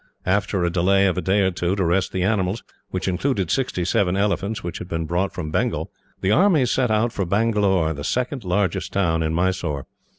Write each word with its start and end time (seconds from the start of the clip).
After 0.25 0.63
a 0.63 0.71
delay 0.71 1.05
of 1.05 1.15
a 1.15 1.21
day 1.21 1.41
or 1.41 1.51
two, 1.51 1.75
to 1.75 1.85
rest 1.85 2.11
the 2.11 2.23
animals, 2.23 2.63
which 2.89 3.07
included 3.07 3.51
sixty 3.51 3.85
seven 3.85 4.17
elephants 4.17 4.63
which 4.63 4.79
had 4.79 4.87
been 4.89 5.05
brought 5.05 5.31
from 5.31 5.51
Bengal, 5.51 5.91
the 6.21 6.31
army 6.31 6.65
set 6.65 6.89
out 6.89 7.13
for 7.13 7.23
Bangalore, 7.23 7.93
the 7.93 8.03
second 8.03 8.43
largest 8.43 8.93
town 8.93 9.21
in 9.21 9.31
Mysore. 9.35 9.85